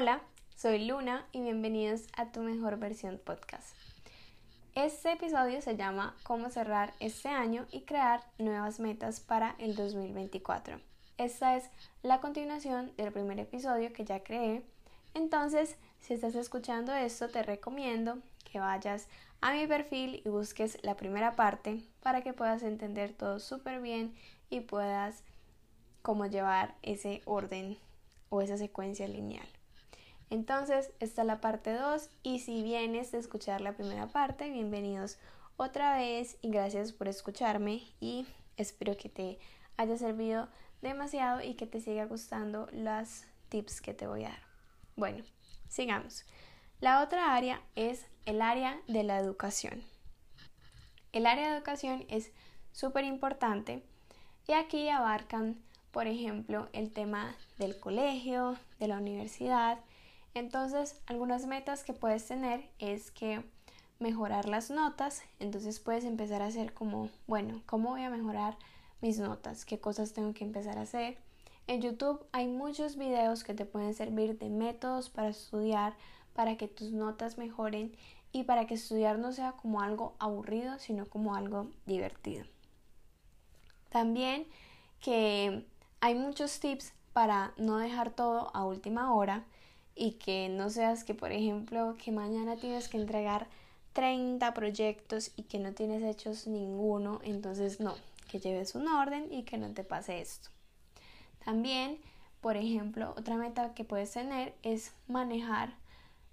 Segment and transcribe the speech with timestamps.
[0.00, 0.20] Hola,
[0.54, 3.74] soy Luna y bienvenidos a Tu Mejor Versión Podcast.
[4.76, 10.80] Este episodio se llama Cómo cerrar este año y crear nuevas metas para el 2024.
[11.16, 11.68] Esta es
[12.04, 14.62] la continuación del primer episodio que ya creé.
[15.14, 19.08] Entonces, si estás escuchando esto, te recomiendo que vayas
[19.40, 24.14] a mi perfil y busques la primera parte para que puedas entender todo súper bien
[24.48, 25.24] y puedas
[26.02, 27.78] como llevar ese orden
[28.28, 29.57] o esa secuencia lineal.
[30.30, 35.18] Entonces, esta es la parte 2 y si vienes de escuchar la primera parte, bienvenidos
[35.56, 38.26] otra vez y gracias por escucharme y
[38.58, 39.38] espero que te
[39.78, 40.48] haya servido
[40.82, 44.42] demasiado y que te siga gustando las tips que te voy a dar.
[44.96, 45.24] Bueno,
[45.66, 46.26] sigamos.
[46.80, 49.82] La otra área es el área de la educación.
[51.12, 52.32] El área de educación es
[52.72, 53.82] súper importante
[54.46, 55.58] y aquí abarcan,
[55.90, 59.78] por ejemplo, el tema del colegio, de la universidad.
[60.34, 63.44] Entonces, algunas metas que puedes tener es que
[63.98, 68.56] mejorar las notas, entonces puedes empezar a hacer como, bueno, ¿cómo voy a mejorar
[69.00, 69.64] mis notas?
[69.64, 71.18] ¿Qué cosas tengo que empezar a hacer?
[71.66, 75.94] En YouTube hay muchos videos que te pueden servir de métodos para estudiar,
[76.32, 77.94] para que tus notas mejoren
[78.32, 82.44] y para que estudiar no sea como algo aburrido, sino como algo divertido.
[83.88, 84.46] También
[85.00, 85.66] que
[86.00, 89.44] hay muchos tips para no dejar todo a última hora
[89.98, 93.48] y que no seas que, por ejemplo, que mañana tienes que entregar
[93.94, 97.94] 30 proyectos y que no tienes hechos ninguno, entonces no,
[98.30, 100.50] que lleves un orden y que no te pase esto.
[101.44, 101.98] También,
[102.40, 105.74] por ejemplo, otra meta que puedes tener es manejar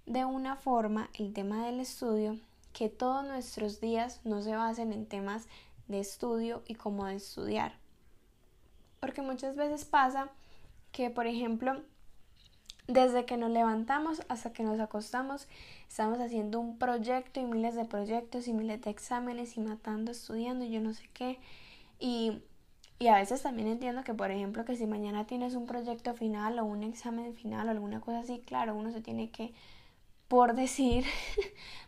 [0.06, 2.38] de una forma el tema del estudio,
[2.72, 5.48] que todos nuestros días no se basen en temas
[5.88, 7.72] de estudio y cómo estudiar.
[9.00, 10.30] Porque muchas veces pasa
[10.92, 11.82] que, por ejemplo,
[12.88, 15.48] desde que nos levantamos hasta que nos acostamos,
[15.88, 20.64] estamos haciendo un proyecto y miles de proyectos y miles de exámenes y matando, estudiando
[20.64, 21.38] y yo no sé qué.
[21.98, 22.42] Y
[22.98, 26.58] y a veces también entiendo que, por ejemplo, que si mañana tienes un proyecto final
[26.58, 29.52] o un examen final o alguna cosa así, claro, uno se tiene que,
[30.28, 31.04] por decir,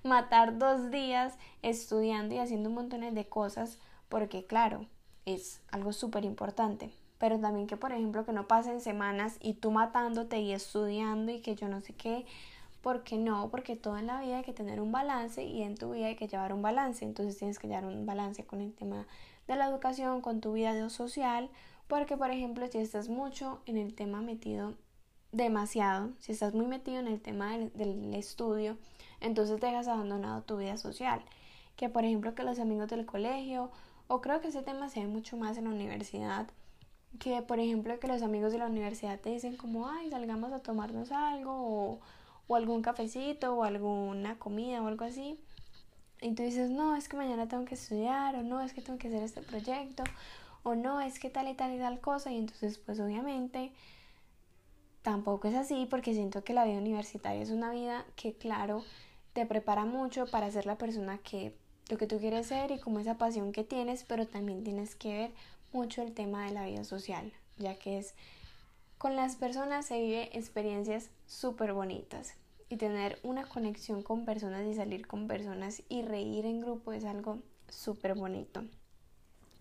[0.02, 3.78] matar dos días estudiando y haciendo un montón de cosas,
[4.08, 4.86] porque, claro,
[5.24, 6.90] es algo súper importante.
[7.18, 11.40] Pero también que, por ejemplo, que no pasen semanas y tú matándote y estudiando y
[11.40, 12.26] que yo no sé qué,
[12.80, 15.92] porque no, porque todo en la vida hay que tener un balance y en tu
[15.92, 17.04] vida hay que llevar un balance.
[17.04, 19.06] Entonces tienes que llevar un balance con el tema
[19.48, 21.50] de la educación con tu vida social,
[21.88, 24.74] porque por ejemplo si estás mucho en el tema metido
[25.32, 28.76] demasiado, si estás muy metido en el tema del, estudio,
[29.20, 31.22] entonces dejas abandonado tu vida social,
[31.76, 33.70] que por ejemplo que los amigos del colegio,
[34.06, 36.46] o creo que ese tema se ve mucho más en la universidad,
[37.18, 40.60] que por ejemplo que los amigos de la universidad te dicen como, ay, salgamos a
[40.60, 42.00] tomarnos algo, o,
[42.46, 45.38] o algún cafecito, o alguna comida, o algo así,
[46.20, 48.98] y tú dices, no, es que mañana tengo que estudiar, o no, es que tengo
[48.98, 50.04] que hacer este proyecto,
[50.62, 53.72] o no, es que tal y tal y tal cosa, y entonces pues obviamente
[55.02, 58.82] tampoco es así porque siento que la vida universitaria es una vida que claro
[59.32, 61.54] te prepara mucho para ser la persona que
[61.88, 65.12] lo que tú quieres ser y como esa pasión que tienes, pero también tienes que
[65.12, 65.30] ver
[65.72, 68.14] mucho el tema de la vida social, ya que es
[68.98, 72.34] con las personas se vive experiencias súper bonitas
[72.68, 77.04] y tener una conexión con personas y salir con personas y reír en grupo es
[77.04, 78.64] algo súper bonito.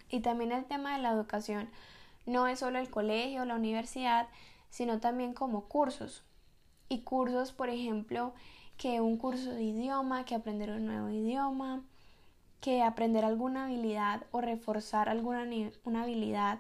[0.10, 1.70] Y también el tema de la educación
[2.26, 4.28] no es solo el colegio la universidad,
[4.70, 6.24] sino también como cursos.
[6.90, 8.34] Y cursos, por ejemplo,
[8.78, 11.84] que un curso de idioma, que aprender un nuevo idioma,
[12.62, 15.48] que aprender alguna habilidad o reforzar alguna
[15.84, 16.60] una habilidad,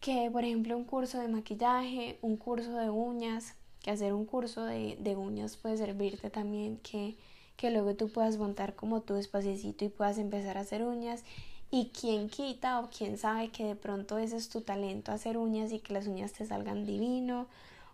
[0.00, 4.64] que por ejemplo un curso de maquillaje, un curso de uñas, que hacer un curso
[4.64, 7.16] de, de uñas puede servirte también que,
[7.56, 11.24] que luego tú puedas montar como tu espaciecito y puedas empezar a hacer uñas
[11.70, 15.72] y quien quita o quien sabe que de pronto ese es tu talento hacer uñas
[15.72, 17.46] y que las uñas te salgan divino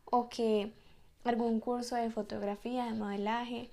[0.04, 0.72] o que
[1.24, 3.70] algún curso de fotografía, de modelaje.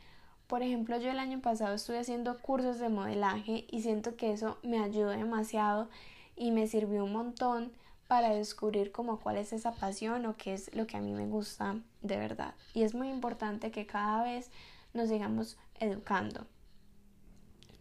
[0.47, 4.57] Por ejemplo, yo el año pasado estuve haciendo cursos de modelaje y siento que eso
[4.61, 5.89] me ayudó demasiado
[6.35, 7.71] y me sirvió un montón
[8.07, 11.25] para descubrir como cuál es esa pasión o qué es lo que a mí me
[11.25, 12.53] gusta de verdad.
[12.73, 14.51] Y es muy importante que cada vez
[14.93, 16.45] nos sigamos educando.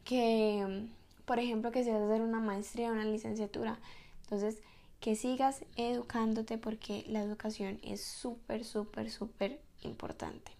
[0.05, 0.87] Que,
[1.27, 3.79] por ejemplo, que si vas a hacer una maestría o una licenciatura,
[4.23, 4.63] entonces
[5.01, 10.53] que sigas educándote porque la educación es súper, súper, súper importante.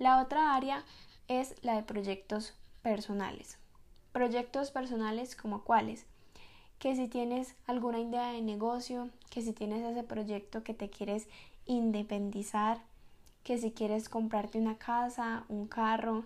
[0.00, 0.82] La otra área
[1.28, 3.58] es la de proyectos personales.
[4.10, 6.06] Proyectos personales como cuáles?
[6.80, 11.28] que si tienes alguna idea de negocio, que si tienes ese proyecto que te quieres
[11.66, 12.78] independizar,
[13.44, 16.24] que si quieres comprarte una casa, un carro,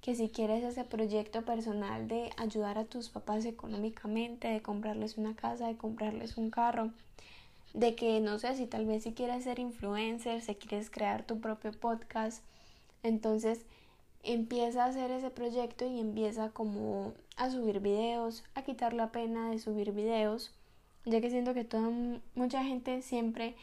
[0.00, 5.34] que si quieres ese proyecto personal de ayudar a tus papás económicamente, de comprarles una
[5.34, 6.92] casa, de comprarles un carro,
[7.74, 11.40] de que no sé si tal vez si quieres ser influencer, si quieres crear tu
[11.40, 12.44] propio podcast,
[13.02, 13.64] entonces
[14.22, 19.50] empieza a hacer ese proyecto y empieza como a subir videos, a quitar la pena
[19.50, 20.52] de subir videos,
[21.04, 21.90] ya que siento que toda
[22.34, 23.54] mucha gente siempre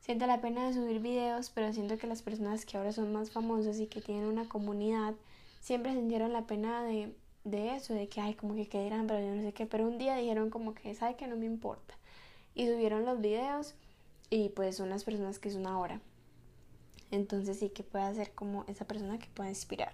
[0.00, 3.30] siente la pena de subir videos, pero siento que las personas que ahora son más
[3.30, 5.14] famosas y que tienen una comunidad
[5.60, 9.20] siempre sintieron la pena de, de eso, de que, ay, como que qué dirán, pero
[9.20, 11.94] yo no sé qué, pero un día dijeron como que, sabe que no me importa.
[12.54, 13.74] Y subieron los videos
[14.30, 16.00] y pues son las personas que son ahora.
[17.10, 19.92] Entonces sí que puede ser como esa persona que pueda inspirar.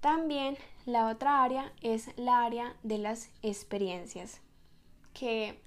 [0.00, 0.56] También
[0.86, 4.40] la otra área es la área de las experiencias.
[5.12, 5.60] Que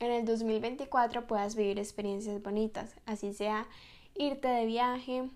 [0.00, 3.68] en el 2024 puedas vivir experiencias bonitas, así sea
[4.16, 5.30] irte de viaje,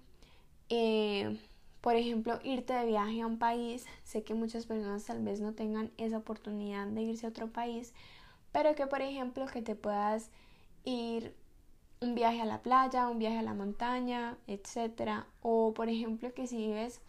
[0.69, 1.39] eh,
[1.81, 5.53] por ejemplo, irte de viaje a un país, sé que muchas personas tal vez no
[5.53, 7.93] tengan esa oportunidad de irse a otro país,
[8.53, 10.31] pero que por ejemplo que te puedas
[10.85, 11.35] ir
[12.05, 16.47] un viaje a la playa, un viaje a la montaña, etcétera, o por ejemplo que
[16.47, 17.01] si vives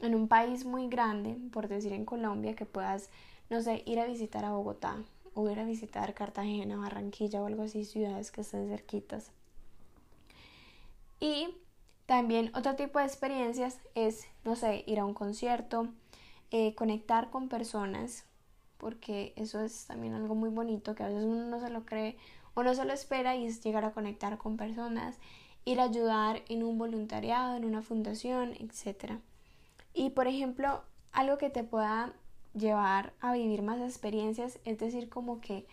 [0.00, 3.10] en un país muy grande, por decir en Colombia, que puedas,
[3.50, 4.96] no sé, ir a visitar a Bogotá
[5.34, 9.30] o ir a visitar Cartagena, Barranquilla o algo así, ciudades que estén cerquitas.
[11.20, 11.54] Y
[12.06, 15.88] también otro tipo de experiencias es, no sé, ir a un concierto,
[16.50, 18.24] eh, conectar con personas,
[18.78, 22.16] porque eso es también algo muy bonito que a veces uno no se lo cree
[22.60, 25.16] o no se lo espera y es llegar a conectar con personas,
[25.64, 29.20] ir a ayudar en un voluntariado, en una fundación, etc.
[29.94, 32.12] Y por ejemplo, algo que te pueda
[32.54, 35.66] llevar a vivir más experiencias, es decir, como que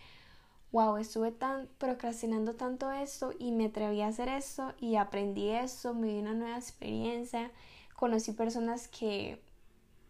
[0.72, 5.94] wow, estuve tan procrastinando tanto esto y me atreví a hacer esto y aprendí esto,
[5.94, 7.50] me di una nueva experiencia,
[7.96, 9.40] conocí personas que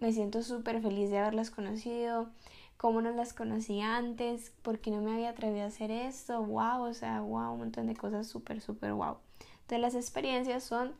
[0.00, 2.30] me siento súper feliz de haberlas conocido,
[2.78, 6.82] cómo no las conocí antes, por qué no me había atrevido a hacer esto, wow,
[6.84, 9.18] o sea, wow, un montón de cosas súper, súper wow.
[9.62, 10.94] Entonces las experiencias son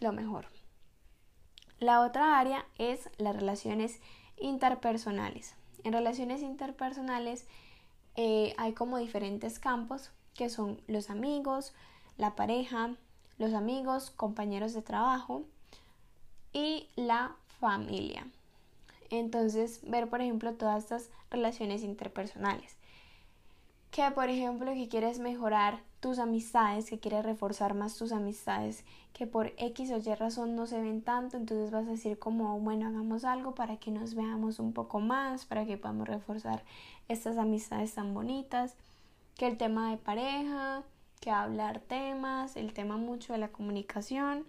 [0.00, 0.46] lo mejor.
[1.80, 4.00] La otra área es las relaciones
[4.38, 5.56] interpersonales.
[5.82, 7.46] En relaciones interpersonales
[8.14, 11.74] eh, hay como diferentes campos que son los amigos,
[12.16, 12.94] la pareja,
[13.36, 15.44] los amigos, compañeros de trabajo
[16.52, 18.26] y la familia.
[19.12, 22.78] Entonces, ver, por ejemplo, todas estas relaciones interpersonales.
[23.90, 29.26] Que, por ejemplo, que quieres mejorar tus amistades, que quieres reforzar más tus amistades, que
[29.26, 32.88] por X o Y razón no se ven tanto, entonces vas a decir como, bueno,
[32.88, 36.64] hagamos algo para que nos veamos un poco más, para que podamos reforzar
[37.08, 38.76] estas amistades tan bonitas,
[39.36, 40.84] que el tema de pareja,
[41.20, 44.46] que hablar temas, el tema mucho de la comunicación,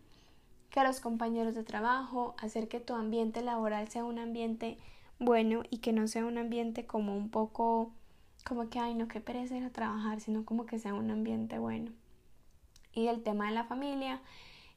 [0.74, 4.80] que los compañeros de trabajo, hacer que tu ambiente laboral sea un ambiente
[5.20, 7.92] bueno y que no sea un ambiente como un poco
[8.44, 11.92] como que ay no que pereza a trabajar, sino como que sea un ambiente bueno.
[12.92, 14.20] Y el tema de la familia,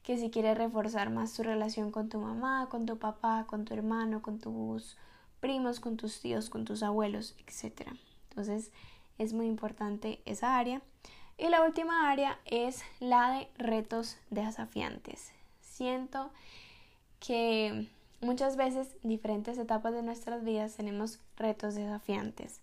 [0.02, 3.72] que si quieres reforzar más tu relación con tu mamá, con tu papá, con tu
[3.72, 4.98] hermano, con tus
[5.40, 7.88] primos, con tus tíos, con tus abuelos, etc.
[8.28, 8.70] Entonces
[9.16, 10.82] es muy importante esa área.
[11.38, 15.32] Y la última área es la de retos desafiantes.
[15.76, 16.30] Siento
[17.20, 17.86] que
[18.22, 22.62] muchas veces en diferentes etapas de nuestras vidas tenemos retos desafiantes.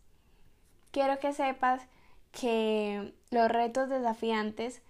[0.90, 1.84] Quiero que sepas
[2.32, 4.82] que los retos desafiantes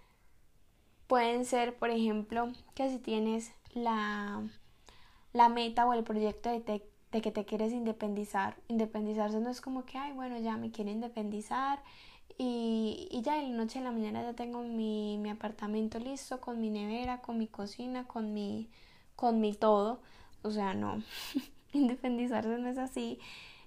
[1.07, 4.41] pueden ser, por ejemplo, que si tienes la,
[5.33, 8.55] la meta o el proyecto de, de que te quieres independizar.
[8.69, 11.83] Independizarse no es como que, ay, bueno, ya me quiero independizar
[12.37, 16.41] y, y ya de la noche a la mañana ya tengo mi, mi apartamento listo
[16.41, 18.69] con mi nevera, con mi cocina, con mi,
[19.15, 20.01] con mi todo.
[20.41, 21.03] O sea, no,
[21.73, 23.19] independizarse no es así.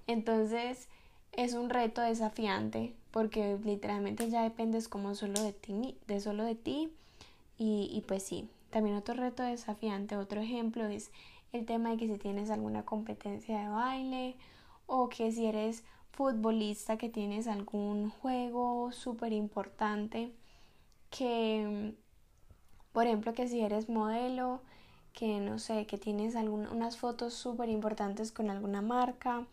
[0.06, 0.88] Entonces
[1.32, 6.54] es un reto desafiante porque literalmente ya dependes como solo de ti, de solo de
[6.54, 6.92] ti.
[7.58, 11.10] Y, y pues sí, también otro reto desafiante, otro ejemplo es
[11.52, 14.36] el tema de que si tienes alguna competencia de baile
[14.86, 15.84] o que si eres
[16.16, 20.32] futbolista que tienes algún juego súper importante
[21.11, 21.94] que
[22.92, 24.62] por ejemplo que si eres modelo
[25.12, 29.46] que no sé que tienes unas fotos súper importantes con alguna marca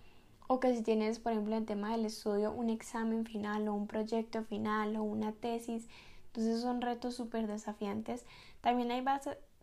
[0.47, 3.87] o que si tienes por ejemplo el tema del estudio un examen final o un
[3.87, 5.87] proyecto final o una tesis
[6.27, 8.25] entonces son retos súper desafiantes
[8.61, 9.03] también hay,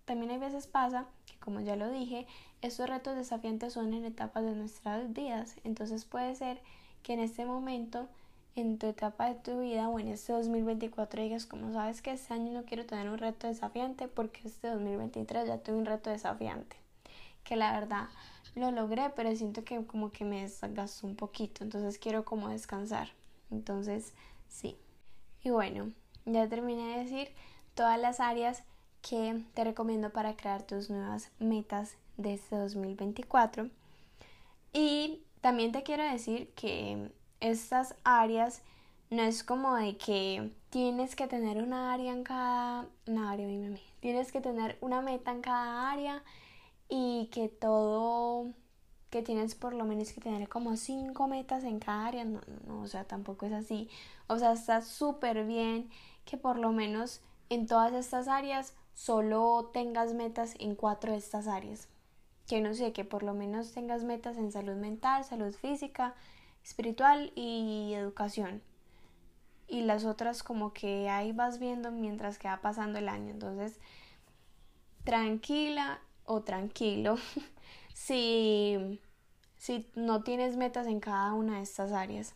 [0.05, 1.07] también hay veces pasa
[1.41, 2.27] como ya lo dije,
[2.63, 5.57] estos retos desafiantes son en etapas de nuestras vidas.
[5.65, 6.61] Entonces puede ser
[7.03, 8.09] que en este momento
[8.57, 12.35] en tu etapa de tu vida o en este 2024 digas como sabes que este
[12.35, 16.77] año no quiero tener un reto desafiante porque este 2023 ya tuve un reto desafiante
[17.45, 18.09] que la verdad
[18.55, 23.09] lo logré pero siento que como que me desgastó un poquito entonces quiero como descansar.
[23.51, 24.15] Entonces
[24.49, 24.77] sí.
[25.43, 25.93] Y bueno
[26.27, 27.29] ya terminé de decir
[27.75, 28.63] todas las áreas
[29.03, 33.71] que te recomiendo para crear tus nuevas metas de este 2024
[34.73, 38.63] y también te quiero decir que estas áreas
[39.11, 43.47] no es como de que tienes que tener una área en cada una área,
[44.01, 46.23] tienes que tener una meta en cada área
[46.89, 48.53] y que todo
[49.11, 52.83] que tienes por lo menos que tener como cinco metas en cada área, no, no,
[52.83, 53.89] o sea, tampoco es así.
[54.29, 55.91] O sea, está súper bien
[56.25, 61.49] que por lo menos en todas estas áreas solo tengas metas en cuatro de estas
[61.49, 61.89] áreas.
[62.51, 66.17] Que no sé, que por lo menos tengas metas en salud mental, salud física,
[66.65, 68.61] espiritual y educación.
[69.69, 73.31] Y las otras como que ahí vas viendo mientras que va pasando el año.
[73.31, 73.79] Entonces,
[75.05, 77.19] tranquila o tranquilo
[77.95, 78.99] si,
[79.57, 82.35] si no tienes metas en cada una de estas áreas.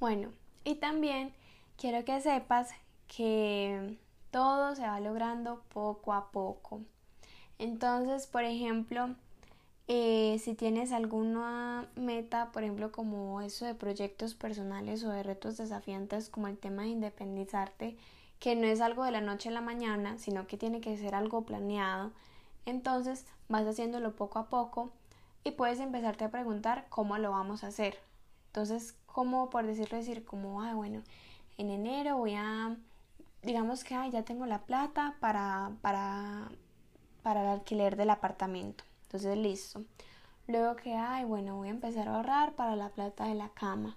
[0.00, 0.32] Bueno,
[0.64, 1.32] y también
[1.76, 2.70] quiero que sepas
[3.06, 4.00] que
[4.32, 6.80] todo se va logrando poco a poco.
[7.62, 9.14] Entonces, por ejemplo,
[9.86, 15.58] eh, si tienes alguna meta, por ejemplo, como eso de proyectos personales o de retos
[15.58, 17.96] desafiantes, como el tema de independizarte,
[18.40, 21.14] que no es algo de la noche a la mañana, sino que tiene que ser
[21.14, 22.10] algo planeado,
[22.66, 24.90] entonces vas haciéndolo poco a poco
[25.44, 27.96] y puedes empezarte a preguntar cómo lo vamos a hacer.
[28.48, 31.02] Entonces, como por decirlo decir, como, ah, bueno,
[31.58, 32.76] en enero voy a,
[33.42, 36.50] digamos que, ya tengo la plata para, para,
[37.22, 38.84] para el alquiler del apartamento.
[39.04, 39.84] Entonces, listo.
[40.46, 43.96] Luego que, ay, bueno, voy a empezar a ahorrar para la plata de la cama,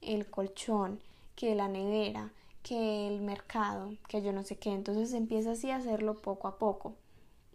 [0.00, 1.00] el colchón,
[1.34, 2.30] que la nevera,
[2.62, 4.72] que el mercado, que yo no sé qué.
[4.72, 6.94] Entonces empieza así a hacerlo poco a poco.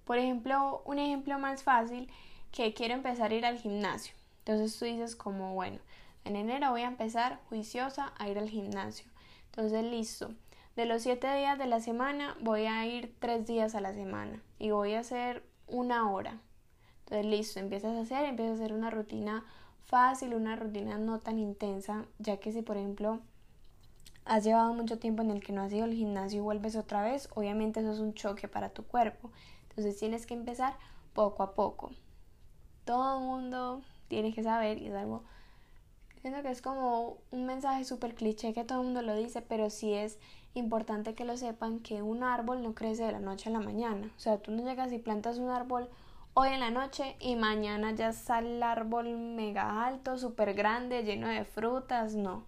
[0.05, 2.10] Por ejemplo, un ejemplo más fácil
[2.51, 4.15] que quiero empezar a ir al gimnasio.
[4.39, 5.79] Entonces tú dices como, bueno,
[6.24, 9.05] en enero voy a empezar juiciosa a ir al gimnasio.
[9.48, 10.34] Entonces, listo.
[10.75, 14.44] De los siete días de la semana voy a ir tres días a la semana
[14.60, 16.41] y voy a hacer una hora.
[17.00, 19.46] Entonces, listo, empiezas a hacer, empiezas a hacer una rutina
[19.86, 23.22] fácil, una rutina no tan intensa, ya que si por ejemplo
[24.25, 27.03] has llevado mucho tiempo en el que no has ido al gimnasio y vuelves otra
[27.03, 29.32] vez, obviamente eso es un choque para tu cuerpo.
[29.70, 30.74] Entonces tienes que empezar
[31.13, 31.91] poco a poco.
[32.84, 35.24] Todo el mundo tiene que saber y es algo
[36.25, 39.70] siento que es como un mensaje súper cliché que todo el mundo lo dice, pero
[39.70, 40.17] sí es
[40.55, 44.09] importante que lo sepan que un árbol no crece de la noche a la mañana.
[44.15, 45.89] O sea, tú no llegas y plantas un árbol
[46.33, 51.27] hoy en la noche y mañana ya sale el árbol mega alto, súper grande, lleno
[51.27, 52.45] de frutas, no.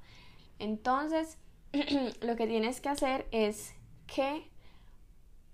[0.59, 1.37] Entonces,
[2.21, 3.75] lo que tienes que hacer es
[4.07, 4.49] que,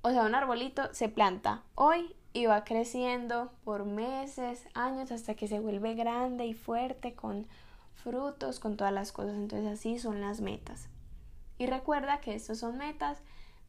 [0.01, 5.47] o sea, un arbolito se planta hoy y va creciendo por meses, años, hasta que
[5.47, 7.47] se vuelve grande y fuerte con
[7.93, 9.35] frutos, con todas las cosas.
[9.35, 10.89] Entonces así son las metas.
[11.57, 13.19] Y recuerda que estas son metas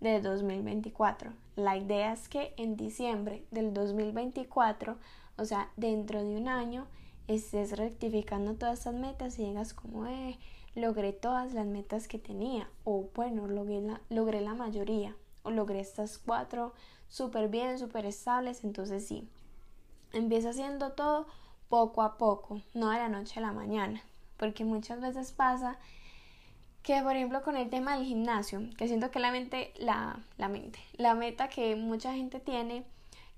[0.00, 1.32] de 2024.
[1.56, 4.96] La idea es que en diciembre del 2024,
[5.36, 6.86] o sea, dentro de un año,
[7.26, 10.38] estés rectificando todas estas metas y digas como, eh,
[10.74, 15.80] logré todas las metas que tenía, o bueno, logré la, logré la mayoría, o logré
[15.80, 16.74] estas cuatro
[17.08, 19.28] súper bien, súper estables, entonces sí,
[20.12, 21.26] empieza haciendo todo
[21.68, 24.02] poco a poco, no de la noche a la mañana,
[24.36, 25.78] porque muchas veces pasa
[26.84, 30.48] que por ejemplo con el tema del gimnasio, que siento que la mente, la, la
[30.48, 32.84] mente, la meta que mucha gente tiene,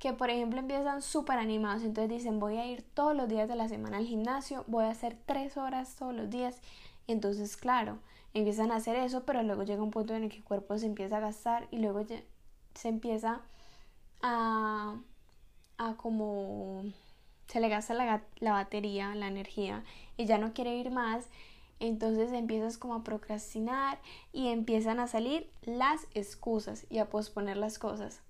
[0.01, 3.55] que por ejemplo empiezan súper animados, entonces dicen voy a ir todos los días de
[3.55, 6.61] la semana al gimnasio, voy a hacer tres horas todos los días,
[7.07, 8.01] y entonces claro,
[8.35, 10.87] empiezan a hacer eso, pero luego llega un punto en el que el cuerpo se
[10.87, 12.05] empieza a gastar y luego
[12.75, 13.43] se empieza
[14.23, 14.97] a,
[15.79, 16.83] a como
[17.47, 19.85] se le gasta la, la batería, la energía
[20.17, 21.29] y ya no quiere ir más
[21.79, 23.99] entonces empiezas como a procrastinar
[24.33, 28.23] y empiezan a salir las excusas y a posponer las cosas.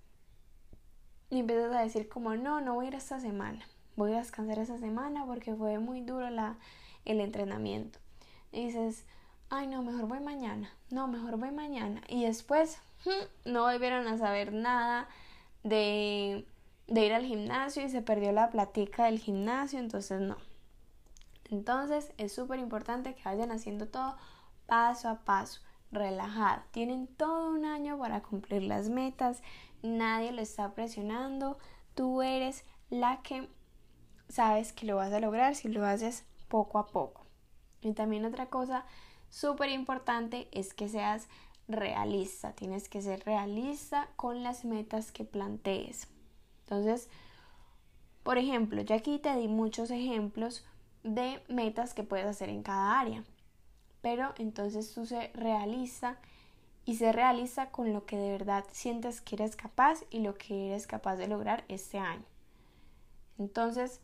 [1.30, 4.58] Y empiezas a decir como no, no voy a ir esta semana, voy a descansar
[4.58, 7.98] esta semana porque fue muy duro el entrenamiento.
[8.52, 9.04] Y dices,
[9.50, 12.02] ay no, mejor voy mañana, no, mejor voy mañana.
[12.08, 15.08] Y después hmm, no volvieron a saber nada
[15.62, 16.46] de,
[16.86, 20.36] de ir al gimnasio y se perdió la platica del gimnasio, entonces no.
[21.50, 24.16] Entonces es súper importante que vayan haciendo todo
[24.66, 25.60] paso a paso,
[25.92, 26.62] relajado.
[26.72, 29.42] Tienen todo un año para cumplir las metas,
[29.82, 31.58] nadie lo está presionando,
[31.94, 33.48] tú eres la que
[34.28, 37.26] sabes que lo vas a lograr si lo haces poco a poco.
[37.80, 38.84] Y también otra cosa
[39.28, 41.28] súper importante es que seas
[41.68, 42.52] realista.
[42.52, 46.08] Tienes que ser realista con las metas que plantees.
[46.60, 47.08] Entonces,
[48.22, 50.64] por ejemplo, yo aquí te di muchos ejemplos
[51.06, 53.24] de metas que puedes hacer en cada área.
[54.02, 56.18] Pero entonces tú se realista
[56.84, 60.68] y se realiza con lo que de verdad sientes que eres capaz y lo que
[60.68, 62.24] eres capaz de lograr este año.
[63.38, 64.00] Entonces,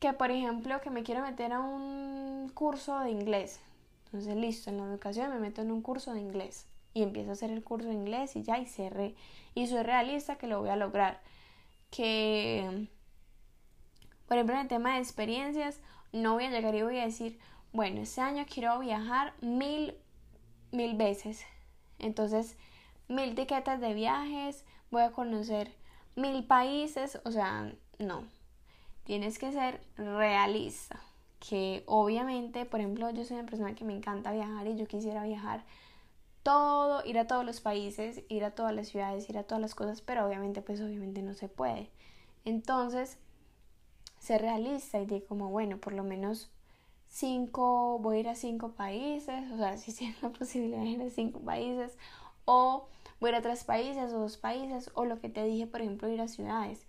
[0.00, 3.60] que por ejemplo que me quiero meter a un curso de inglés.
[4.06, 7.32] Entonces, listo, en la educación me meto en un curso de inglés y empiezo a
[7.34, 9.14] hacer el curso de inglés y ya y cerré.
[9.54, 11.20] Y soy realista que lo voy a lograr.
[11.90, 12.88] Que,
[14.26, 15.80] por ejemplo, en el tema de experiencias,
[16.12, 17.38] no voy a llegar y voy a decir,
[17.72, 19.94] bueno, este año quiero viajar mil,
[20.72, 21.44] mil veces.
[21.98, 22.56] Entonces,
[23.08, 25.72] mil tiquetes de viajes, voy a conocer
[26.14, 28.24] mil países, o sea, no,
[29.04, 31.00] tienes que ser realista.
[31.38, 35.22] Que obviamente, por ejemplo, yo soy una persona que me encanta viajar y yo quisiera
[35.22, 35.64] viajar
[36.42, 39.74] todo, ir a todos los países, ir a todas las ciudades, ir a todas las
[39.74, 41.90] cosas, pero obviamente, pues obviamente no se puede.
[42.44, 43.18] Entonces,
[44.26, 46.50] ser realista y decir como, bueno, por lo menos
[47.08, 51.10] cinco, voy a ir a cinco países, o sea, si tienes la posibilidad ir a
[51.10, 51.96] cinco países,
[52.44, 52.88] o
[53.20, 55.80] voy a ir a tres países o dos países, o lo que te dije, por
[55.80, 56.86] ejemplo, ir a ciudades,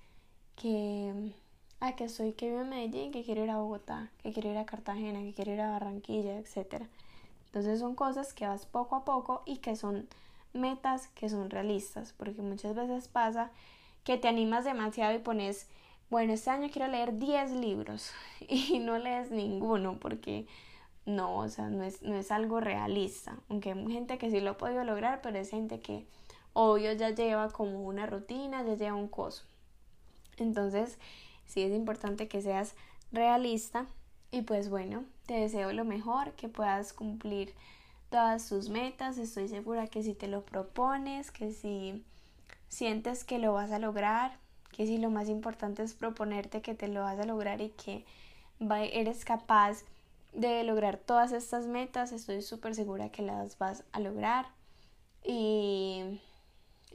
[0.56, 1.34] que
[1.80, 4.58] ah, que soy que vivo en Medellín, que quiero ir a Bogotá, que quiero ir
[4.58, 6.86] a Cartagena, que quiero ir a Barranquilla, etc.
[7.46, 10.08] Entonces son cosas que vas poco a poco y que son
[10.54, 13.52] metas que son realistas, porque muchas veces pasa
[14.04, 15.68] que te animas demasiado y pones,
[16.10, 18.12] bueno, este año quiero leer 10 libros
[18.48, 20.48] y no lees ninguno porque
[21.06, 24.52] no, o sea, no es, no es algo realista, aunque hay gente que sí lo
[24.52, 26.06] ha podido lograr, pero es gente que
[26.54, 29.44] obvio ya lleva como una rutina, ya lleva un coso.
[30.38, 30.98] Entonces,
[31.46, 32.76] sí es importante que seas
[33.12, 33.86] realista
[34.32, 37.54] y pues bueno, te deseo lo mejor, que puedas cumplir
[38.10, 42.04] todas tus metas, estoy segura que si te lo propones, que si
[42.70, 44.38] sientes que lo vas a lograr,
[44.72, 48.06] que si lo más importante es proponerte que te lo vas a lograr y que
[48.60, 49.84] eres capaz
[50.34, 54.48] de lograr todas estas metas, estoy súper segura que las vas a lograr.
[55.24, 56.22] Y,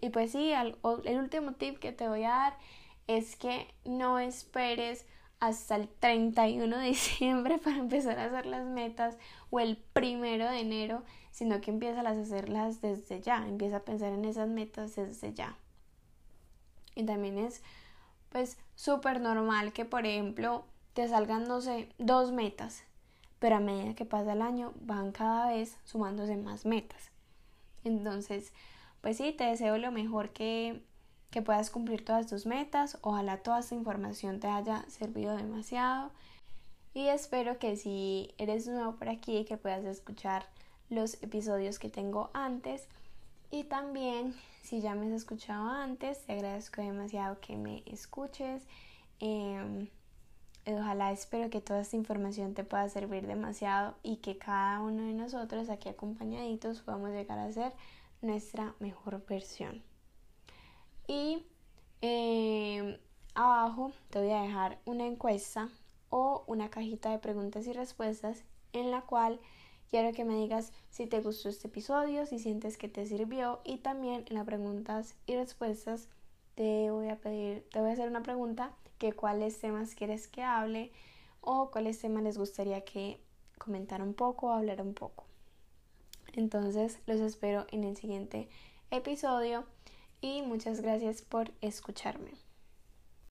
[0.00, 2.58] y pues sí, el último tip que te voy a dar
[3.06, 5.06] es que no esperes
[5.40, 9.16] hasta el 31 de diciembre para empezar a hacer las metas
[9.50, 14.12] o el primero de enero, sino que empieza a hacerlas desde ya, empieza a pensar
[14.12, 15.56] en esas metas desde ya.
[16.94, 17.62] Y también es
[18.30, 22.84] pues súper normal que por ejemplo te salgan, no sé, dos metas,
[23.38, 27.10] pero a medida que pasa el año van cada vez sumándose más metas.
[27.84, 28.52] Entonces,
[29.00, 30.82] pues sí, te deseo lo mejor que
[31.32, 32.98] que puedas cumplir todas tus metas.
[33.00, 36.12] Ojalá toda esta información te haya servido demasiado.
[36.94, 40.46] Y espero que si eres nuevo por aquí, que puedas escuchar
[40.90, 42.86] los episodios que tengo antes.
[43.52, 48.66] Y también, si ya me has escuchado antes, te agradezco demasiado que me escuches.
[49.20, 49.90] Em,
[50.64, 55.12] ojalá espero que toda esta información te pueda servir demasiado y que cada uno de
[55.12, 57.74] nosotros aquí acompañaditos podamos llegar a ser
[58.22, 59.82] nuestra mejor versión.
[61.06, 61.44] Y
[62.00, 62.96] em,
[63.34, 65.68] abajo te voy a dejar una encuesta
[66.08, 69.40] o una cajita de preguntas y respuestas en la cual
[69.92, 73.76] quiero que me digas si te gustó este episodio, si sientes que te sirvió y
[73.76, 76.08] también en las preguntas y respuestas
[76.54, 80.42] te voy a pedir, te voy a hacer una pregunta que cuáles temas quieres que
[80.42, 80.92] hable
[81.42, 83.20] o cuáles temas les gustaría que
[83.58, 85.26] comentara un poco o hablara un poco.
[86.32, 88.48] Entonces los espero en el siguiente
[88.90, 89.66] episodio
[90.22, 92.41] y muchas gracias por escucharme.